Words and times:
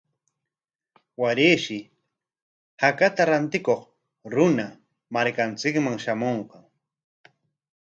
Warayshi 1.21 1.79
hakata 2.81 3.21
rantikuq 3.29 3.81
runa 4.33 4.65
markanchikman 5.13 5.97
shamunqa. 6.03 6.57